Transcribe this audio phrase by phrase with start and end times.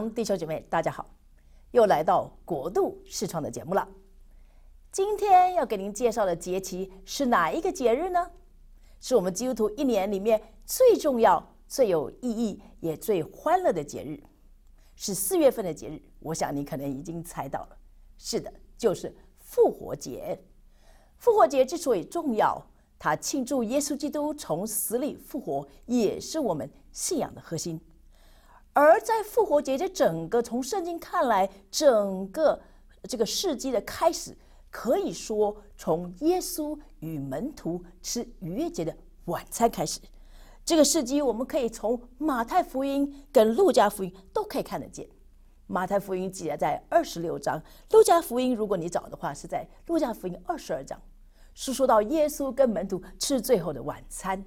[0.00, 1.10] 长、弟兄姐妹，大家好，
[1.72, 3.86] 又来到国度视窗的节目了。
[4.90, 8.30] 今天要给您介绍的节期是哪一个节日呢？
[8.98, 14.18] 是我们基督徒一年里面最重要、最有意义也最欢乐的节日，
[14.96, 16.00] 是四月份的节日。
[16.20, 17.76] 我想你可能已经猜到了，
[18.16, 20.42] 是的，就是复活节。
[21.18, 22.58] 复活节之所以重要，
[22.98, 27.78] 它庆祝耶稣基督从死里复活，也是我们信仰的核心。
[28.72, 32.60] 而在复活节这整个从圣经看来，整个
[33.04, 34.36] 这个世纪的开始。
[34.72, 39.98] 可以说，从耶稣与门徒吃逾越节的晚餐开始，
[40.64, 45.08] 这个事迹我们可以从马太福音跟路加福音都可以看得见。
[45.66, 51.02] 马太福音记载在二十六章，路加福音如果你找的话，是在路加福音二十二章，
[51.52, 54.44] 是说到耶稣跟门徒吃最后的晚餐。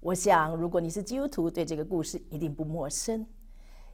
[0.00, 3.26] 我想，如果你是基督徒，对这个故事一定不陌生。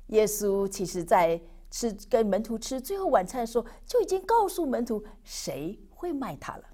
[0.08, 1.40] 耶稣其实在。
[1.70, 6.64] 吃跟门徒吃最后晚餐的时候，就已经告诉门徒谁会卖他了。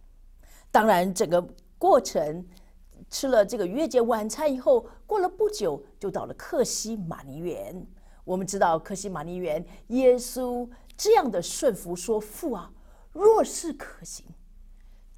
[0.71, 1.41] 当然，整个
[1.79, 2.47] 过程
[3.09, 7.87] 吃了这个约节晚餐以后，过了不久就到了克西马尼园。
[8.25, 12.71] 我们知道克西马尼园，耶稣这样的顺服说：“父啊，
[13.11, 14.27] 若是可行，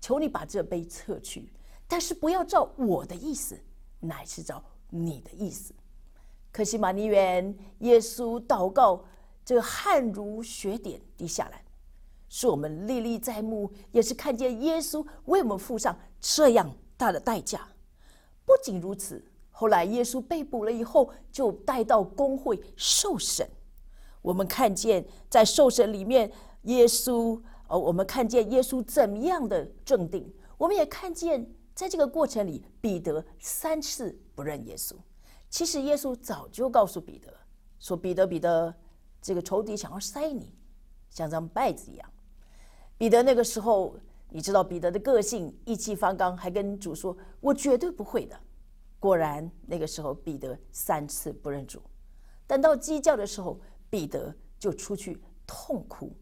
[0.00, 1.52] 求你把这杯撤去，
[1.88, 3.58] 但是不要照我的意思，
[3.98, 5.74] 乃是照你的意思。”
[6.52, 9.04] 可惜马尼园，耶稣祷告。
[9.44, 11.64] 这个汗如雪点滴下来，
[12.28, 17.66] 是我们历历在目，也是看见耶稣为我们付上这样大的代价。
[18.46, 23.44] 不仅如此，后来耶稣被捕了以后，就带到公会受审。
[24.22, 26.30] 我们看见在受审里面，
[26.62, 30.32] 耶稣，呃，我们看见耶稣怎么样的镇定。
[30.56, 34.94] 我们也看见在这个过程里，彼得三次不认耶稣。
[35.52, 37.30] 其实耶稣早就告诉彼得
[37.78, 38.74] 说：“彼得，彼得。”
[39.20, 40.52] 这个仇敌想要塞你，
[41.10, 42.12] 像张败子一样。
[42.96, 43.94] 彼得那个时候，
[44.30, 48.36] 你知道彼得的个性意气方刚，还跟主说：“我绝对不会的。”
[48.98, 51.82] 果然，那个时候彼得三次不认主。
[52.46, 53.60] 等到鸡叫的时候，
[53.90, 56.16] 彼得就出去痛哭，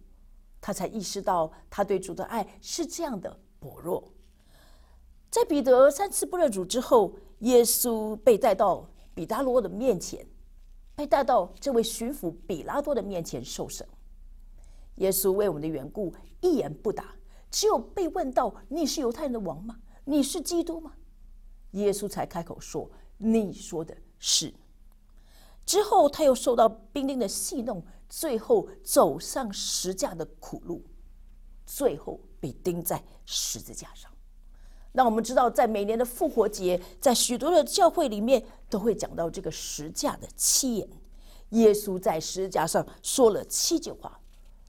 [0.61, 4.13] 他才意识到他对主的爱是这样的薄弱。
[5.31, 10.27] 在彼得三次不认主之后，耶稣被带到比达罗的面前。
[10.97, 13.89] 被带到这位巡抚比拉多的面前受审。
[14.97, 17.17] 耶稣为我们的缘故一言不答，
[17.51, 19.81] 只有被问到：“你是犹太人的王吗？
[20.05, 20.93] 你是基督吗？”
[21.73, 24.53] 耶稣才开口说：“你说的是。”
[25.65, 30.85] 之后他又受到兵丁的戏弄，最后走上十架的苦路，
[31.65, 34.10] 最后被钉在十字架上。
[34.93, 40.89] 那我们知道，在每年的复活节，在许多的教会里面，都会讲到这个十架的七言。
[41.51, 44.21] 耶稣在十字架上说了七句话，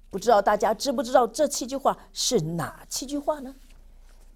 [0.09, 3.55] 不知道大家知不知道这七句话是哪七句话呢？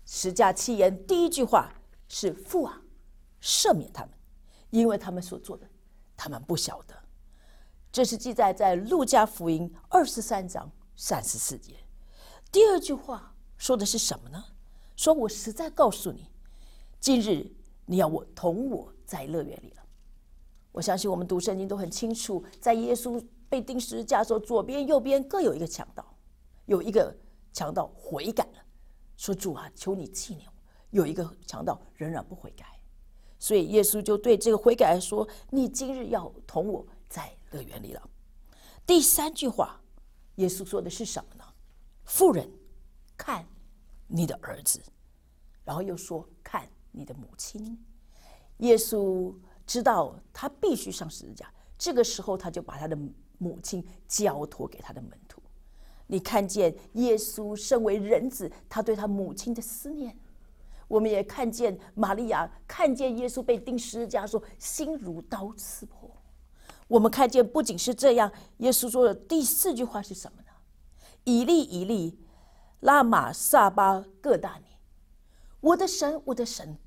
[0.05, 1.73] 十架七言，第一句话
[2.07, 2.81] 是“父啊，
[3.41, 4.11] 赦免他们，
[4.69, 5.67] 因为他们所做的，
[6.15, 6.95] 他们不晓得。”
[7.91, 11.75] 这是记载在路加福音二十三章三十四节。
[12.51, 14.43] 第二句话说的是什么呢？
[14.95, 16.29] 说：“我实在告诉你，
[16.99, 17.45] 今日
[17.85, 19.83] 你要我同我在乐园里了。”
[20.71, 26.05] 我相信我们读圣经都很清楚，在耶稣被钉十字架的时候，左边、右边各有一个强盗，
[26.65, 27.15] 有一个
[27.53, 28.59] 强盗悔改了，
[29.15, 30.53] 说：“主啊，求你纪念我。”
[30.91, 32.65] 有一个强盗仍然不悔改，
[33.37, 38.09] 所以耶稣就对这个悔改说：“你今日要同我在乐园里了。”
[38.87, 39.81] 第三句话，
[40.35, 41.43] 耶稣说的是什么呢？
[42.05, 42.49] 妇人，
[43.17, 43.45] 看。
[44.07, 44.81] 你的儿子，
[45.63, 47.77] 然后又说：“看你的母亲。”
[48.59, 49.33] 耶稣
[49.65, 52.97] 知道他必须上十字架，这个时候他就把他的
[53.37, 55.41] 母亲交托给他的门徒。
[56.07, 60.17] 你看见耶稣身为人子，他对他母亲的思念。
[60.87, 66.09] 我们也看见玛利亚看见耶稣被钉十字架，说心如刀刺破。
[66.87, 70.47] 我们看见不仅是这样，耶稣说的第四句话是什么呢？
[71.23, 72.19] 以利以利。
[72.81, 74.65] 拉玛萨巴各大尼，
[75.59, 76.77] 我的神，我的神，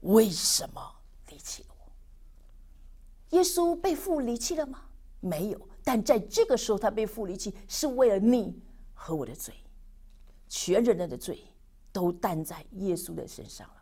[0.00, 0.80] 为什么
[1.28, 3.36] 离弃了我？
[3.36, 4.82] 耶稣被父离弃了吗？
[5.20, 5.68] 没有。
[5.82, 8.58] 但在这个时候，他被父离弃，是为了你
[8.94, 9.52] 和我的罪，
[10.48, 11.44] 全人类的罪
[11.92, 13.74] 都担在耶稣的身上了。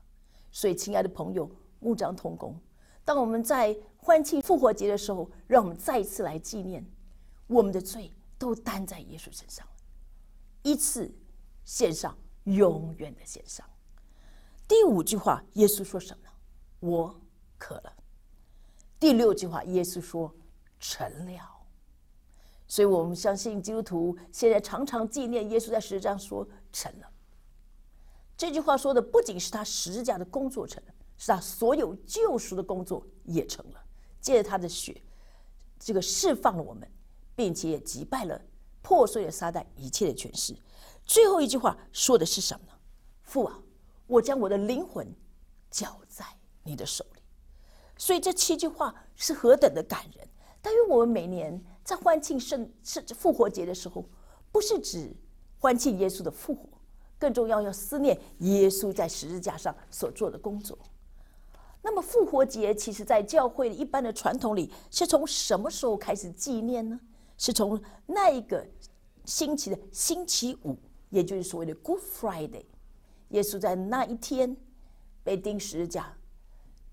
[0.50, 2.58] 所以，亲爱的朋友，牧长同工，
[3.04, 6.84] 当我们在欢庆复活节的时候，让我们再一次来纪念，
[7.46, 9.72] 我们的罪都担在耶稣身上了，
[10.62, 11.08] 一次。
[11.64, 13.66] 献上，永远的献上。
[14.66, 16.28] 第五句话，耶稣说什么？
[16.80, 17.20] 我
[17.58, 17.92] 渴了。
[18.98, 20.34] 第六句话，耶稣说
[20.78, 21.48] 成了。
[22.66, 27.10] 所以我们相信基督徒现在常常纪念耶稣在十字架说成了。
[28.36, 33.84] 这句话说的不仅是他十字架的工作成了，是他所有救赎的工作也成了。
[34.20, 35.02] 借着他的血，
[35.78, 36.90] 这个释放了我们，
[37.36, 38.40] 并且也击败了
[38.80, 40.56] 破碎的撒旦一切的权势。
[41.04, 42.72] 最后一句话说的是什么呢？
[43.22, 43.58] 父啊，
[44.06, 45.06] 我将我的灵魂
[45.70, 46.24] 交在
[46.62, 47.22] 你的手里。
[47.96, 50.28] 所以这七句话是何等的感人！
[50.60, 54.04] 但愿我们每年在欢庆圣圣复活节的时候，
[54.50, 55.14] 不是指
[55.58, 56.68] 欢庆耶稣的复活，
[57.18, 60.78] 更重要要思念耶稣在十字架上所做的工作。
[61.82, 66.98] 那么复活节其实，在教会一般的传统里，是从什么时候开始纪念呢？
[67.38, 68.64] 是从那一个
[69.24, 70.76] 星期的星期五，
[71.12, 72.64] 也就是所谓的 Good Friday。
[73.28, 74.56] 耶稣在那一天
[75.22, 76.12] 被钉十字架。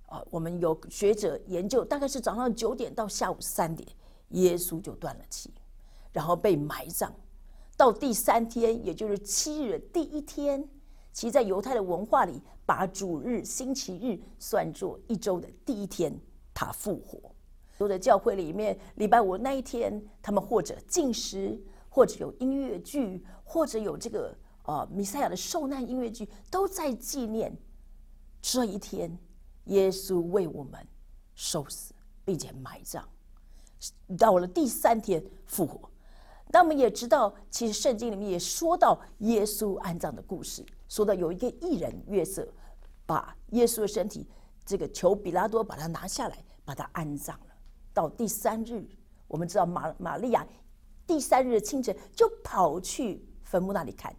[0.05, 3.87] 啊，我们有学者研究，大概是早上九点到下午三点，
[4.29, 5.53] 耶稣就断了气，
[6.11, 7.13] 然后被埋葬。
[7.77, 10.67] 到第三天，也就是七日的第一天，
[11.13, 16.11] 其实在犹太的文化里，把主日星期日算作一周的第一天，
[16.55, 17.31] 他复活。
[17.77, 24.33] 有的教会里面，礼拜五那一天，他们或者进食，或者有音乐剧，或者有这个
[24.63, 27.53] 呃弥赛亚的受难音乐剧，都在纪念
[28.41, 29.17] 这一天。
[29.65, 30.83] 耶稣为我们
[31.35, 31.93] 受死，
[32.25, 33.07] 并且埋葬，
[34.17, 35.79] 到了第三天复活。
[36.47, 42.51] 那我们也知道，其实圣经里面也说到耶稣安葬的故事，说到有一个艺人约瑟，
[43.05, 44.27] 把耶稣的身体，
[44.65, 47.53] 这个求比拉多把他拿下来，把他安葬了。
[47.93, 48.83] 到第三日，
[49.27, 50.47] 我们知道玛玛利亚
[51.09, 54.15] 第三日清晨就跑去坟墓那里看，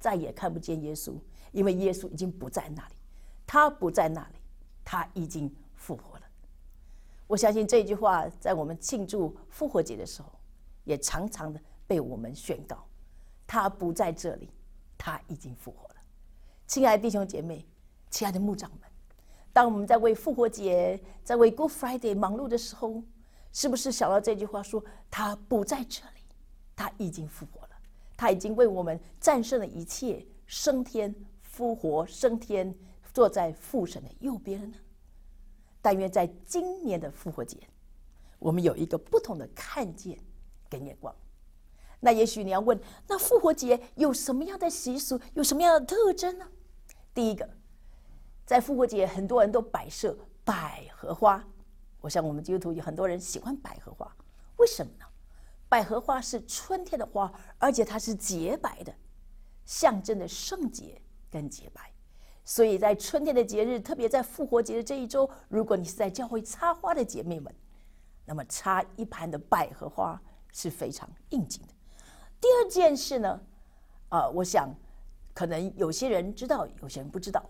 [0.00, 1.12] 再也看不见耶稣，
[1.52, 2.94] 因为耶稣已经不在那里，
[3.46, 4.36] 他不在那里。
[4.86, 6.22] 他已经复活了。
[7.26, 10.30] 我相信这句话在我们庆祝复活节的时候，
[10.84, 12.86] 也常常的被我们宣告：
[13.46, 14.50] 他不在这里，
[14.96, 15.96] 他已经复活了。
[16.66, 17.66] 亲爱的弟兄姐妹，
[18.10, 18.80] 亲爱的牧长们，
[19.52, 23.02] 当我们在为复活节、在为 Good Friday 忙碌的时候，
[23.52, 26.02] 是不是想到这句话说：他不在这，
[26.76, 27.70] 他已经复活了，
[28.16, 32.74] 他已经为我们战胜了一切，升天、复活、升天。
[33.12, 34.74] 坐在父神的右边了呢？
[35.80, 37.56] 但愿在今年的复活节，
[38.40, 40.18] 我们有一个不同的看见
[40.68, 41.14] 跟眼光。
[42.00, 42.76] 那也许你要问：
[43.06, 46.48] 那复活节有什么样的习俗，有什么样的特征呢？
[47.14, 47.48] 第一个，
[48.44, 51.40] 在复活节，很多人都摆设百合花。
[52.00, 54.12] 我想我们基督徒有很多人喜欢百合花，
[54.56, 55.06] 为什么呢？
[55.74, 58.94] 百合花是春天的花，而且它是洁白的，
[59.64, 61.92] 象征的圣洁跟洁白。
[62.44, 67.52] 所以在春天的节日，特别在复活节的这一周，如果你是在教会插花的姐妹们，
[68.24, 70.22] 那么插一盘的百合花
[70.52, 71.74] 是非常应景的。
[72.40, 73.40] 第二件事呢，
[74.10, 74.72] 啊，我想
[75.34, 77.44] 可能有些人知道，有些人不知道，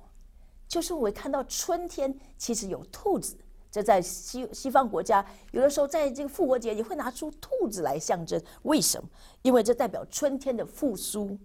[0.67, 3.37] 就是我看到春天其实有兔子。
[3.75, 8.41] 这在西西方国家，有的时候在这个复活节也会拿出兔子来象征。
[8.63, 9.09] 为什么？
[9.43, 11.37] 因为这代表春天的复苏，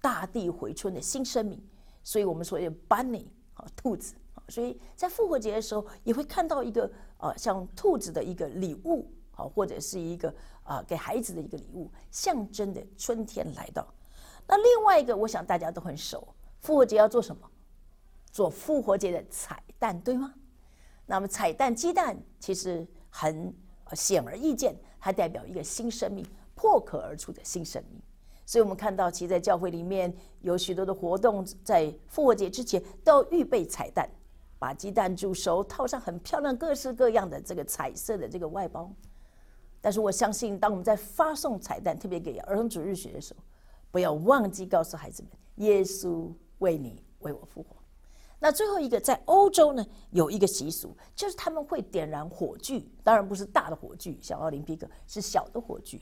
[0.00, 1.62] 大地回春的新生命。
[2.02, 3.24] 所以我们所谓的 bunny
[3.54, 4.16] 啊，兔子，
[4.48, 13.86] 所以在复活节的时候也会看到一个呃像兔子的一个礼物啊，或者是一个啊给孩子的一个礼物，象征的春天来到。
[14.48, 16.26] 那另外一个，我想大家都很熟，
[16.58, 17.48] 复活节要做什么？
[18.32, 20.34] 做复活节的彩蛋，对吗？
[21.06, 23.54] 那么彩蛋鸡蛋其实很
[23.94, 28.02] 显而易见，它代表一个新生命破壳而出的新生命。
[28.44, 34.08] 所以我们看到，其实在教会里面有许多的活动，在复活节之前都要预备彩蛋，
[34.58, 38.90] 把鸡蛋煮熟，套上很漂亮、各式各样的这个彩色的这个外包。
[39.80, 43.40] 但是我相信，当我们在发送彩蛋，特别给儿童主日学的时候，
[43.90, 47.76] 不要忘记告诉孩子们：耶稣为你为我复活。
[48.38, 56.00] 那最后一个，在欧洲呢，有一个习俗，就是他们会点燃火炬，当然不是大的火炬，小奥林匹克，是小的火炬，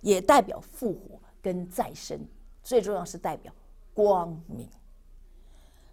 [0.00, 1.20] 也代表复活。
[1.40, 2.18] 跟再生，
[2.64, 3.50] 最重要是代表
[3.94, 4.68] 光明。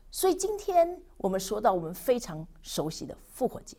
[0.09, 3.77] 所以今天我们说到我们非常熟悉的复活节，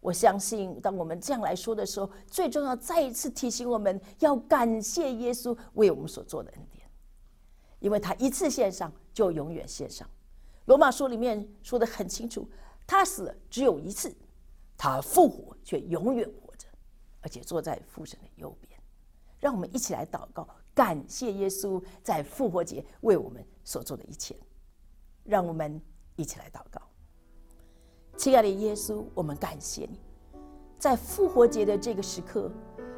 [0.00, 6.84] 我相信当我们这样来说的时候，最重要再一次提醒我们要感谢耶稣为我们所做的恩典，
[7.78, 10.10] 因为他一次献上就永远献上。
[10.66, 12.48] 罗马书里面说的很清楚，
[12.86, 14.14] 他死了只有一次，
[14.76, 16.66] 他复活却永远活着，
[17.20, 18.80] 而且坐在父神的右边。
[19.40, 20.48] 让我们一起来祷告。
[20.74, 24.34] 感谢耶稣在复活节为我们所做的一切，
[25.22, 25.80] 让我们
[26.16, 26.82] 一起来祷告。
[28.16, 30.00] 亲爱的耶稣，我们感谢你，
[30.78, 32.50] 在复活节的这个时刻，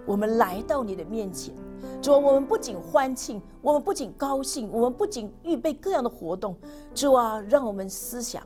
[0.07, 1.55] 我们来到你的面前。
[2.01, 6.57] 主啊，我们不仅欢庆，我们不仅高兴，我们不仅预备各样的活动。
[6.95, 8.43] 主啊，让我们思想，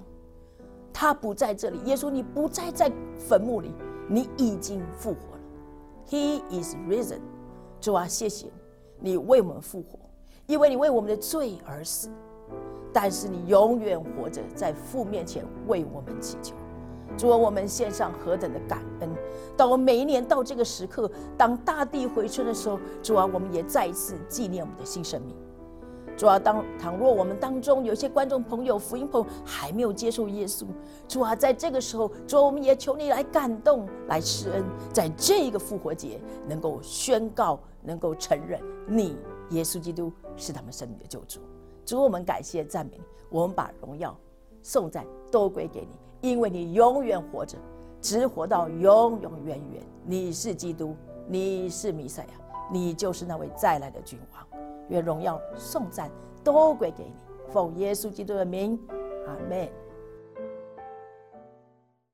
[0.93, 1.79] 他不在这里。
[1.85, 3.73] 耶稣，你不再在坟墓里，
[4.09, 5.41] 你已经复活了。
[6.09, 7.21] He is risen。
[7.81, 8.49] 主啊，谢谢
[8.99, 9.99] 你为我们复活，
[10.47, 12.11] 因为你为我们的罪而死，
[12.93, 16.55] 但是你永远活着，在父面前为我们祈求。
[17.17, 19.11] 主啊，我们献上何等的感恩！
[19.57, 25.37] 当我每一年到这个时刻，当大地回春的时候，主啊，我们也再一次纪念我们的新生命。
[26.17, 30.67] 主啊，当倘若我们当中有些观众朋友、福音朋友还没有接受耶稣，
[31.09, 39.17] 主啊，在这个时候，主啊，我们也求你来感动、来施恩，在这个复活节能够宣告、能够承认你
[39.51, 41.41] 耶稣基督是他们生命的救主。
[41.87, 44.15] 主，我们感谢赞美你，我们把荣耀、
[44.63, 46.10] 颂赞都归给你。
[46.21, 47.57] 因为你永远活着，
[48.01, 49.83] 只活到永永远远。
[50.05, 50.95] 你是基督，
[51.27, 52.31] 你是弥赛亚，
[52.71, 54.61] 你就是那位再来的君王。
[54.89, 56.11] 愿荣耀颂赞
[56.43, 57.15] 都归给你，
[57.53, 58.79] 奉耶稣基督的名，
[59.27, 59.69] 阿门。